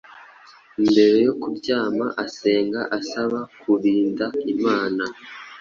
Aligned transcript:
Mbere 0.89 1.15
yo 1.25 1.33
kuryama 1.41 2.05
asenga 2.25 2.81
asaba 2.99 3.39
kurinda 3.59 4.25
imana 4.53 5.03